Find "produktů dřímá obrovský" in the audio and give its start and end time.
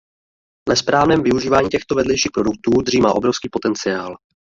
2.33-3.49